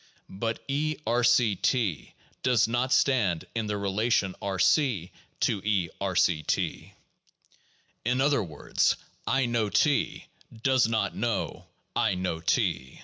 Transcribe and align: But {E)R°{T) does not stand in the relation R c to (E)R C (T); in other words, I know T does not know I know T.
But 0.29 0.67
{E)R°{T) 0.67 2.13
does 2.41 2.67
not 2.67 2.91
stand 2.91 3.45
in 3.53 3.67
the 3.67 3.77
relation 3.77 4.33
R 4.41 4.57
c 4.57 5.11
to 5.41 5.61
(E)R 5.63 6.15
C 6.15 6.41
(T); 6.41 6.93
in 8.03 8.19
other 8.19 8.41
words, 8.43 8.95
I 9.27 9.45
know 9.45 9.69
T 9.69 10.25
does 10.63 10.87
not 10.87 11.15
know 11.15 11.67
I 11.95 12.15
know 12.15 12.39
T. 12.41 12.99